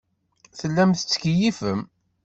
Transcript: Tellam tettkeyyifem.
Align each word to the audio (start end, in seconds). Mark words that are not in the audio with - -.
Tellam 0.59 0.91
tettkeyyifem. 0.93 1.81